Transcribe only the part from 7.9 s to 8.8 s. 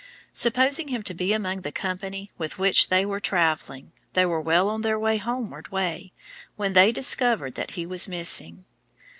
missing.